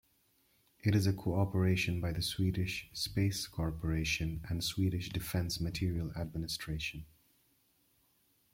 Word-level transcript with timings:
It 0.79 0.95
is 0.95 1.05
a 1.05 1.13
co-operation 1.13 2.01
by 2.01 2.11
the 2.11 2.23
Swedish 2.23 2.89
Space 2.91 3.45
Corporation 3.45 4.41
and 4.49 4.63
Swedish 4.63 5.09
Defence 5.09 5.61
Materiel 5.61 6.11
Administration. 6.15 7.05